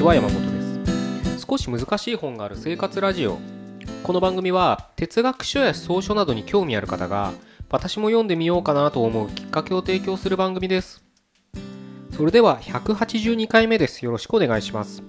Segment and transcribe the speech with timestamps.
[0.00, 0.80] ちは山本
[1.22, 1.46] です。
[1.46, 3.38] 少し難しい本がある生活ラジオ。
[4.02, 7.34] この番組は哲学書や草書などに興味ある方が
[7.68, 11.04] 私も読んでみようかなと思うきっかけを提供する番組です。
[12.16, 14.02] それでは182回目です。
[14.02, 15.02] よろしくお願いします。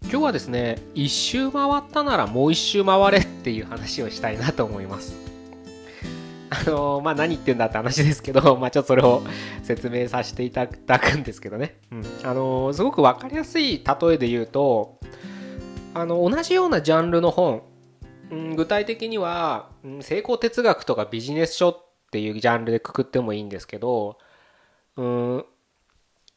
[0.00, 5.37] 今日はですね一周回ったならもう一周回れっていう話をしたいなと思います。
[6.66, 9.22] あの、まあ何言ってんだって話ですけど、 まあちょっとそれを
[9.62, 11.80] 説明させていただくんですけどね。
[11.90, 12.04] うん。
[12.24, 14.98] あの、すごく分かりやすい例えで言うと、
[15.94, 17.62] あの、同じようなジャンルの本、
[18.30, 21.78] うん、具体的には、うん、成功哲学とかビジネス書っ
[22.10, 24.18] ていうジャンルでくくってもいいんですけど、
[24.96, 25.44] うん、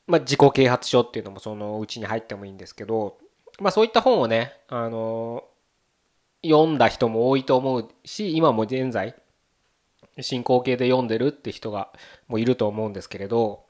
[0.07, 3.17] まあ自己啓発書っていうのもそのうちに入ってもいいんですけど、
[3.59, 5.43] まあそういった本をね、あの、
[6.43, 9.15] 読んだ人も多いと思うし、今も現在、
[10.19, 11.89] 進行形で読んでるって人が
[12.27, 13.63] もいると思うんですけれど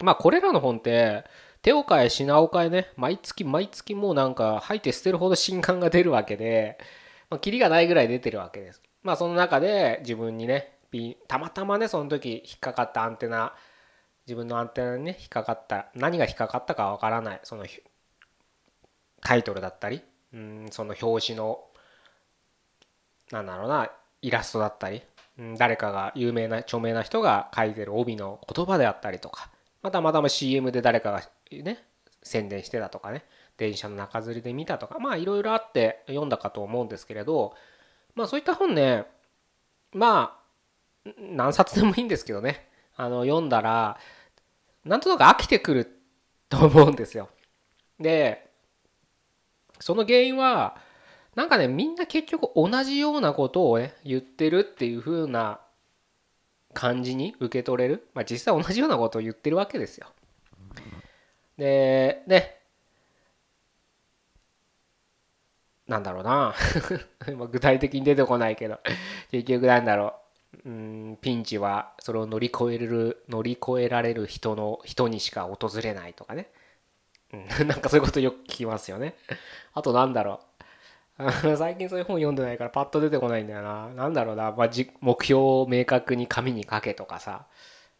[0.00, 1.24] まあこれらの本って
[1.62, 6.78] 手を変え品を変えね毎月毎月もうなんか吐いて捨てるほど新刊が出るわけで、
[7.28, 8.82] まあ、キリがないぐらい出てるわけです。
[9.02, 10.76] まあその中で自分にね
[11.28, 13.54] たまたまねその時引っかかったアンテナ
[14.26, 17.66] 自分のアンテナにね引っかかった何が引っかかったかわからないその
[19.22, 21.60] タイトルだったりうんその表紙の
[23.30, 23.90] なんだろうな
[24.22, 25.02] イラストだったり
[25.58, 29.50] 誰かが有名な著名な人が書いてる帯の言葉であったりとか
[29.82, 31.84] またまたま CM で誰かがね
[32.22, 33.24] 宣伝してたとかね
[33.58, 37.54] 電車の中吊りで見たとかまあいろいろあって読んだかと思うんですけれど
[38.14, 39.04] まあそういった本ね
[39.92, 40.38] ま
[41.06, 43.98] あ何冊でもいいんですけどねあの読んだら
[44.84, 46.00] なんとなく飽きてくる
[46.48, 47.28] と思うんですよ。
[48.00, 48.50] で
[49.80, 50.76] その原因は
[51.36, 55.60] なんかねみんな結局同じようなことをね言ってるっていう風な
[56.72, 60.08] 感じに受け取れる、まあ、実際同じようなことを言ってるわけですよ。
[61.58, 62.56] でね
[65.86, 66.52] なんだろうな。
[67.48, 68.80] 具体的に出てこないけど。
[69.30, 70.14] 結局なんだろ
[70.64, 70.68] う。
[70.68, 76.50] うんピンチはそれを乗り越える乗り越えられる人の人にしか訪れないとかね、
[77.32, 79.16] うん、 なんかそういうことよく聞きますよね。
[79.74, 80.55] あとなんだろう。
[81.18, 83.88] 最近そういう本読んでないからパッと出てこないんだよな。
[83.88, 87.46] なんだろうな、まあ、目標を明確に紙に書けとかさ、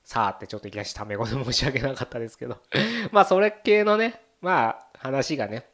[0.05, 2.59] さあってちょっといきなしため語で申し訳なかったですけど。
[3.13, 5.67] まあそれ系のね、まあ話がね、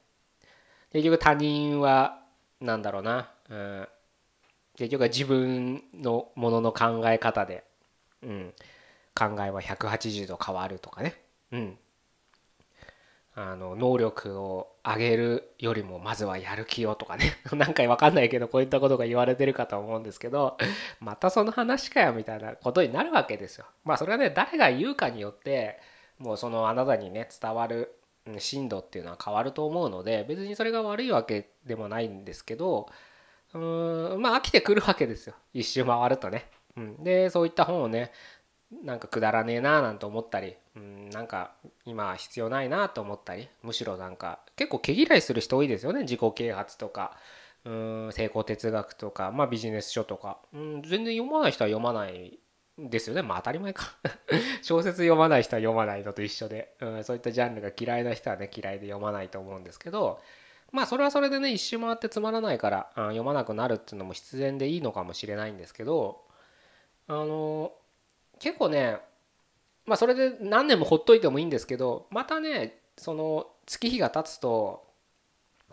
[0.93, 2.23] 結局他人は、
[2.61, 3.89] なんだろうな、うん、
[4.77, 7.65] 結局は自分のものの考え方で、
[8.23, 8.55] うん、
[9.15, 11.21] 考えは180度変わるとかね、
[11.51, 11.79] うん、
[13.35, 20.59] あの能力を上げるよりもまずはやる気をとかね何回分かんないけどこういったことが言われてるかと思うんですけど
[21.01, 23.67] またその話かよみたいなことになるわけですよ。
[23.85, 25.79] まあそれはね誰が言うかによって
[26.19, 27.97] もうそのあなたにね伝わる
[28.39, 32.89] 深度っていうのは変わると思うので別にそれが悪いわけでもないんですけど
[33.55, 36.49] うーんまあ飽きてくるわけですよ一周回るとね。
[36.77, 38.13] うん、でそういった本をね
[38.83, 41.53] なんかくだらねえなーなんて思ったり、うん、なんか
[41.85, 47.17] 今必要ないなと思ったりむしろなんか結構毛嫌いする人多いですよね自己啓発とか。
[47.65, 52.41] うん成功哲学とか、まあ、ビジネス書とか、うん、全然読まない人は読まない
[52.79, 53.23] ですよね。
[53.23, 53.95] まあ当たり前か。
[54.63, 60.21] 小説読まない人は読まないのと一緒で、うん、そういったジャンルが嫌いな人はね嫌いで読まないと思うんですけど。
[60.73, 66.25] まあそれはそれでね一周回ってつまらないから、うん、読まなくなるっていうのも必然でいいのかもしれないんですけど。
[67.09, 67.73] あの
[68.39, 68.99] 結構ね
[69.87, 74.85] まあそれで何年もほっといてもいいんですけどまたねその月日が経つと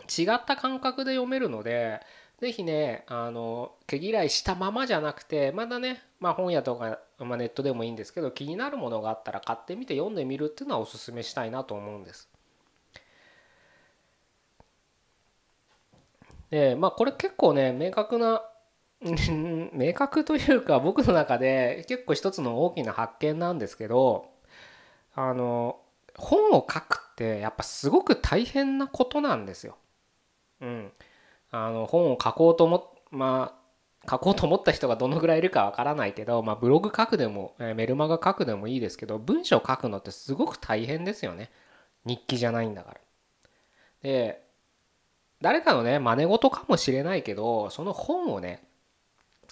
[0.08, 2.00] 違った感覚で読めるので
[2.40, 12.28] 是非ねあの毛嫌いしたままじゃなくてまだね、まあ、本屋とか、まあ、ネットでもいいんですけど気になるものがあったら買ってみて読んでみるっていうのはおすすめしたいなと思うんです。
[16.50, 18.42] でまあこれ結構ね明確な
[19.72, 24.28] 明確というか僕の中で結構一つの大きな発見なんですけど
[25.14, 25.80] あの
[26.16, 29.76] 本を書くってやっぱすごく大変なことなんですよ。
[30.60, 30.92] うん、
[31.50, 33.60] あの本を書こうと思まあ
[34.10, 41.50] 書こうと思った人がどのぐらいいるかわからないけど、まあ、ブログ書くでもメルマガ書くでもいいですけど文章書くのってすごく大変ですよね
[42.04, 43.00] 日記じゃないんだから。
[44.02, 44.42] で
[45.40, 48.62] 誰かのね真似事かもしれないけどその本をね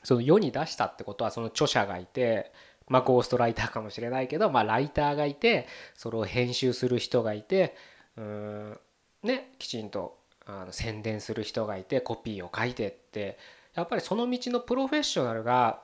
[0.09, 2.51] その世に出したってことはその著者がいて
[2.87, 7.77] まあゴーストライターかもしれないけどまあライターがいてそれを編集する人がいて
[8.17, 8.79] うん
[9.23, 10.17] ねきちんと
[10.47, 13.37] あの宣伝する人がいてコピーを書いてって
[13.75, 15.83] やっぱりその道のプロフェッショナルが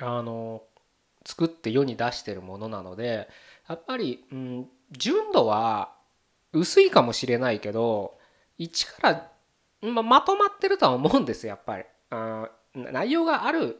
[0.00, 0.62] あの
[1.26, 3.28] 作って世に出してるものなので
[3.68, 5.92] やっぱり、うん、純度は
[6.54, 8.16] 薄いかもしれないけど
[8.56, 9.30] 一から
[9.82, 11.84] ままとまってるとは思うんですやっぱり。
[12.92, 13.78] 内容がある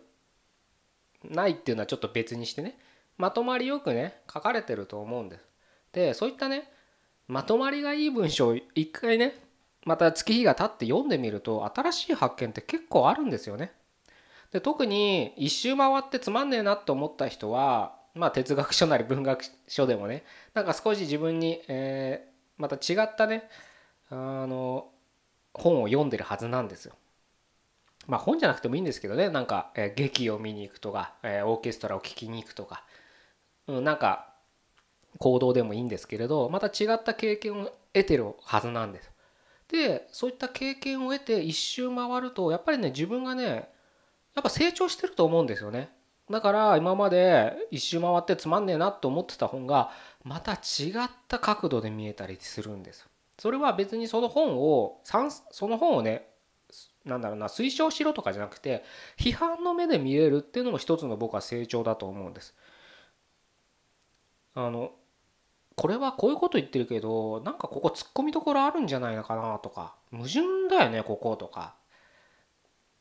[1.24, 2.78] ないっていうのはちょっと別にしてね。
[3.16, 5.46] まとまりよくね書かれてると思うんです。
[5.92, 6.68] でそういったね
[7.28, 9.38] まとまりがいい文章を一回ね
[9.84, 13.72] また月日が経って読んでみると新しい発見って結構あるんですよね。
[14.52, 20.24] で特に一周回ってつまんねえなって思った人はまあ哲学書なり文学書でもね
[20.54, 23.48] なんか少し自分に、えー、また違ったね
[24.10, 24.88] あの
[25.52, 26.94] 本を読んでるはずなんですよ。
[28.06, 32.84] まあ本じゃなくてもいいんですけどねなんか、えー、劇を見に行くとか、えー、オーケストラを聴きに行くとか、
[33.66, 34.28] うん、なんか
[35.18, 39.10] 行動でもいいんですけれどまた違った経験を得てるはずなんです。
[39.68, 43.68] でそういった経験を得て一周回るとやっぱりね自分がね
[44.34, 45.90] やっぱ成長してると思うんですよね。
[46.30, 49.90] だから今まで一周回ってつまんねえなと思ってた本が
[50.22, 53.06] また違った角度で見えたりするんです。
[53.38, 56.28] それは別にその本をその本をね
[57.04, 58.82] なんだろうな推奨しろとかじゃなくて
[59.18, 62.54] 批判の目で見れるっていうのも一つの僕は成長だと思うんです。
[64.54, 64.92] あの
[65.76, 71.74] これはこういうこと言ってるけどなんかここ突っ込みどころあるんじゃないのかなとか矛盾だよねこことか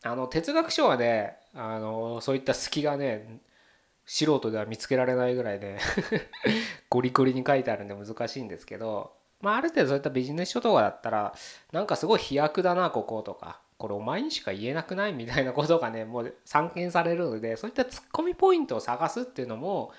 [0.04, 3.40] あの哲学書はねあのそういった隙がね
[4.06, 5.80] 素人では見つけられないぐらいね
[6.90, 11.36] ゴリゴリに書いてあるんで難しいんですけどまあある程度そういったビジネス書とかだったら
[11.72, 15.14] なんかすごい飛躍だなこことかこれお前にしか言えなくない？
[15.14, 19.92] みたいなことがね もう散見されるのでそういったツッコミポイントを探すっていうのも、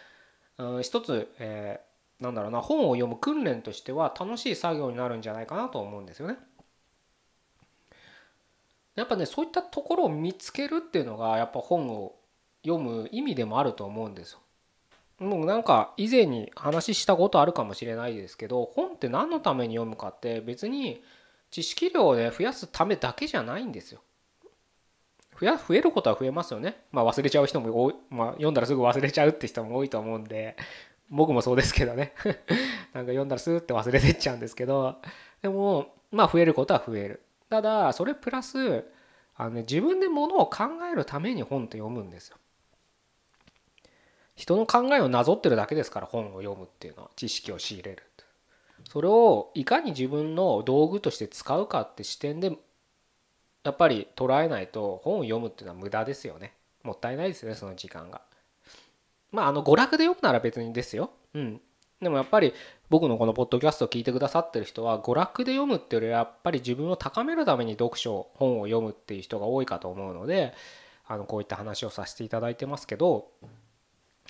[0.58, 6.38] うん、一つ、えー、なんだろうな本を読む訓練としては楽しい作業になるんじゃないかなと思うんですよね。
[8.94, 12.14] やっぱねそういったところを見つけるっていうのがやっぱ本を
[12.64, 14.38] 読む意味でもあると思うんですよ。
[15.18, 21.02] もうなんか以前に話したことあるかもしれないですけど本って何のために読むかって別に
[21.54, 24.00] 知識量をね増やすためだけじゃないんですよ。
[25.40, 26.78] 増や増えることは増えますよね。
[26.90, 30.56] まあ忘れちゃう人も多い、まあ、読んだらすぐ忘れちゃうって人も多いと思うんで
[31.10, 32.12] 僕もそうですけどね
[32.92, 35.00] なんか読んだらスーって忘れてっちゃうんですけど
[35.42, 37.22] でもまあ増えることは増える。
[37.48, 38.84] ただそれプラス
[39.36, 42.36] あの、ね、自分でものを考えるために本って読むんですよ。
[44.34, 48.02] 人の考えをなぞってるだけですから本を読むっていうのは知識を仕入れる
[48.88, 52.52] それをいかに自分の道具として使うかって視点で
[53.64, 56.52] やっぱり捉えないと本を読むっていうのは無駄ですよね。
[56.82, 58.20] もったいないですねその時間が。
[59.32, 61.10] まああの娯楽で読むなら別にですよ。
[61.34, 61.60] うん。
[62.00, 62.52] でもやっぱり
[62.90, 70.52] 僕のこのポッドキャストを聞いてくださってる人は娯楽で読むっていうよりはやっぱり自分を高めるために読書本を読むっていう人が多いかと思うので
[71.06, 73.30] あのこういった話をさせていただいてますけど。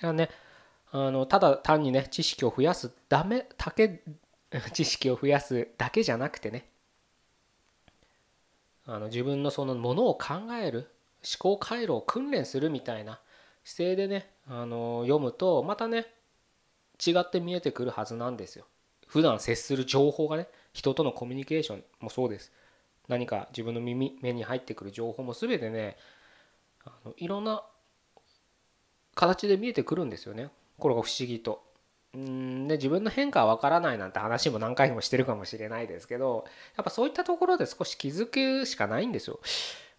[0.02, 0.28] あね
[0.90, 4.00] あのただ単にね知識を増やすだめだけ
[4.72, 6.68] 知識を増やすだけじゃなくてね
[8.86, 10.90] あの自分のそのものを考える
[11.40, 13.20] 思考回路を訓練するみたいな
[13.64, 16.06] 姿勢でねあの読むとまたね
[17.04, 18.66] 違って見えてくるはずなんですよ。
[19.06, 22.52] 普段接する情報がね人とのコミュニケーションもそうです。
[23.08, 25.96] 何か自分の耳目に入ってくる情報も全てね
[26.84, 27.64] あのいろんな
[29.14, 30.50] 形で見えてくるんですよね。
[30.78, 31.64] これが不思議と。
[32.14, 36.44] うんで自分の変化はわからないなんて話も何回もしてるかもしれないですけど
[36.76, 39.40] やっぱそういったところで少し気づくしかないんですよ。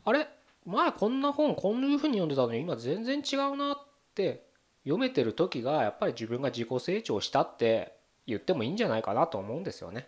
[0.06, 0.28] あれ？
[0.66, 3.78] 前こんな本こんな風に読んでたのに今全然違うなっ
[4.16, 4.46] て
[4.84, 7.94] 読めてる時がやっぱり自分が自己成長したって
[8.26, 10.08] 言ってもいいんじゃないかなと思うんですよね。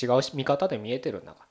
[0.00, 1.46] 違う見方で見えてるんだから。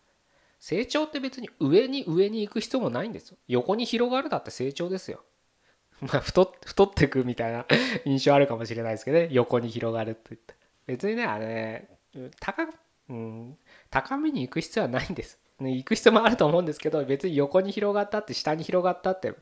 [0.59, 3.37] 成長って別に上に上に行く必要もないんですよ。
[3.47, 5.23] 横に広がるだって成長ですよ。
[6.01, 7.65] まあ太太ってくみたいな
[8.05, 9.27] 印象あるかもしれないですけどね。
[9.31, 10.55] 横に広がるって言って。
[10.87, 11.87] 別にね、あれ、
[12.39, 12.67] 高,、
[13.09, 13.57] うん、
[13.89, 15.41] 高めに行く必要はないんです。
[15.61, 19.33] ね行く必要もあると思うんですけど別に横に広がったって下に広がったって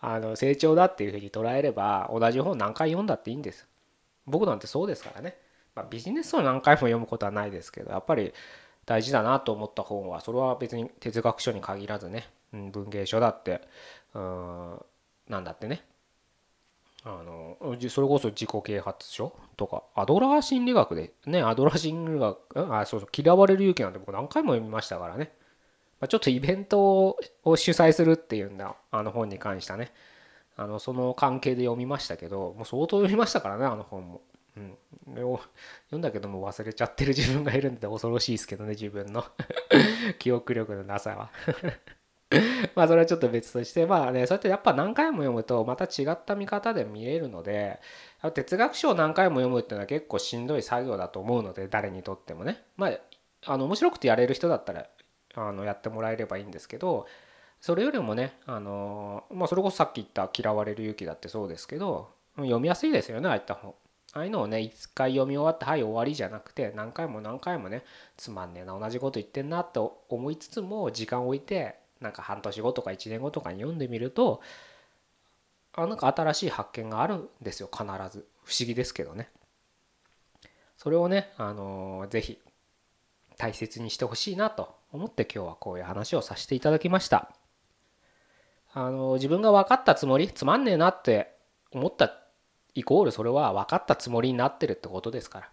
[0.00, 3.66] あの成長だっていうふうに捉えれば同じ本何回読んだっていいんです
[4.26, 5.36] 僕なんてそうですからね、
[5.74, 8.32] まあ、ビジネス書何回も読むことはないですけどやっぱり
[8.86, 13.60] 大事だなと思った本はそれは別に哲学書に限らずね、うん、文芸書だって
[14.14, 14.80] うん
[15.28, 15.84] なんだってね
[17.02, 17.56] あの
[17.88, 22.38] それこそ自己啓発書とかアドラー心理学でねアドラー心理学
[22.74, 25.32] あそうそう嫌われる勇気なんて僕何回も読みましたからね。
[25.98, 29.92] まあ、ちょっとイベントを主催するっていうんだあの本に関してはね。
[30.56, 34.20] あのその関係で読みましたけどもう相当読みましたからねあの本も。
[34.56, 34.76] うん、
[35.14, 35.40] 読
[35.96, 39.24] んだけども忘れちゃってる自分がいるんで恐ろしいですけどね自分の。
[40.18, 41.30] 記憶力のなさは。
[42.76, 47.80] まあそれはちょっと別としてまあねそうやってやっぱ何回も読むとまた違った見方で見れるので
[48.34, 52.98] 哲学書を何回も読むっていうのは結構しんどい作業だと思うので誰にとってもねまあ
[53.46, 54.86] あの面白くてやれる人だったら
[55.34, 57.06] あのやってもらえればいいんですけど
[57.60, 63.74] それよりもねあのまあそれこそさっき言った「嫌われる勇気」だってそうですけど読みやすいですよねああいった本。
[64.12, 67.84] ああいうのをね一回読み終わってはい終わりじゃなくて何回も何回もね
[68.16, 74.40] つまんねえな同じこと言ってんなと思いつつも時間を置いてなんか半年後とか1年後とかに読んでみると
[75.72, 77.70] あなんか新しい発見があるんですよ。
[77.72, 78.26] 必ず。
[78.44, 79.30] 不思議ですけどね。
[80.76, 82.38] それをねあのー、ぜひ
[83.36, 87.30] 大切にしてほしいなと思って今日はこういう話をさせていただきました。
[88.72, 91.36] あのー、自分が分かったつもりつまんねえなって
[91.70, 92.16] 思った
[92.74, 95.50] イコールそれは分かったつもりになってるってことですから。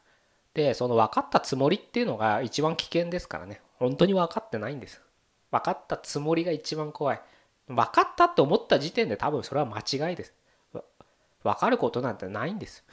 [0.55, 3.61] でその分かったつもりっていうのが一番危険ですからね。
[3.75, 5.03] 本当に分かってないんです。
[5.51, 7.21] 分かったつもりが一番怖い。
[7.67, 10.33] 分かったって思った時点で多分それは間違いです。
[11.43, 12.83] 分かることなんてないんです。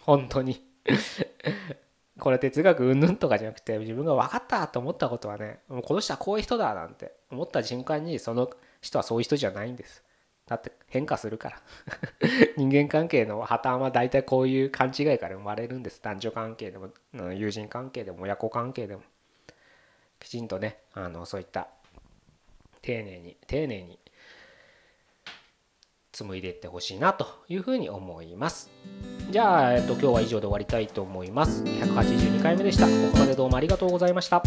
[0.00, 0.64] 本当に。
[2.20, 10.04] これ哲学うんぬんとかじゃなくて自分が分かったと思ったことはねもうこの人はこういう人だなんて思った瞬間にその人はそういう人じゃないんです。
[10.46, 11.62] だって変化するから。
[12.56, 16.00] 人間関係の破綻は大体こういう勘違いから生まれるんです。
[16.02, 19.02] 男女関係でも友人関係でも親子関係でも。
[20.20, 21.68] きちんとねあのそういった
[22.84, 23.98] 丁寧に丁寧に
[26.12, 28.70] 紡いでいってほしいなというふうに思います。
[29.30, 31.64] じゃあ、えっと、今日は以上で終わりたいと思います。
[31.64, 32.86] 182回目でした。
[32.86, 34.42] ここまでどうもありがとうございました。